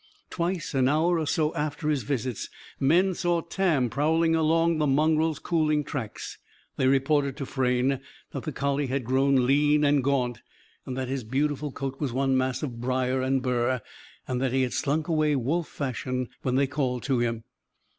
Twice, 0.31 0.73
an 0.73 0.87
hour 0.89 1.19
or 1.19 1.27
so 1.27 1.53
after 1.53 1.87
his 1.87 2.01
visits, 2.01 2.49
men 2.79 3.13
saw 3.13 3.39
Tam 3.41 3.87
prowling 3.87 4.35
along 4.35 4.79
the 4.79 4.87
mongrel's 4.87 5.37
cooling 5.37 5.83
tracks. 5.83 6.39
They 6.75 6.87
reported 6.87 7.37
to 7.37 7.45
Frayne 7.45 7.99
that 8.31 8.41
the 8.41 8.51
collie 8.51 8.87
had 8.87 9.03
grown 9.05 9.45
lean 9.45 9.83
and 9.83 10.03
gaunt 10.03 10.41
and 10.87 10.97
that 10.97 11.07
his 11.07 11.23
beautiful 11.23 11.71
coat 11.71 11.99
was 12.01 12.11
one 12.11 12.35
mass 12.35 12.63
of 12.63 12.81
briar 12.81 13.21
and 13.21 13.43
burr; 13.43 13.79
and 14.27 14.41
that 14.41 14.53
he 14.53 14.63
had 14.63 14.73
slunk 14.73 15.07
away, 15.07 15.35
wolf 15.35 15.67
fashion, 15.67 16.29
when 16.41 16.55
they 16.55 16.65
called 16.65 17.03
to 17.03 17.19
him. 17.19 17.43